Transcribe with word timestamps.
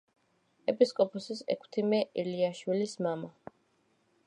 ეპისკოპოს 0.71 1.27
ექვთიმე 1.55 2.01
ელიაშვილის 2.23 2.99
მამა. 3.09 3.31